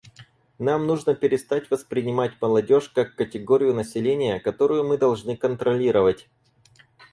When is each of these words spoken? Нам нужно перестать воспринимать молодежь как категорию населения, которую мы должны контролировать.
Нам 0.57 0.87
нужно 0.87 1.13
перестать 1.13 1.69
воспринимать 1.69 2.31
молодежь 2.41 2.89
как 2.89 3.13
категорию 3.13 3.75
населения, 3.75 4.39
которую 4.39 4.83
мы 4.83 4.97
должны 4.97 5.37
контролировать. 5.37 6.27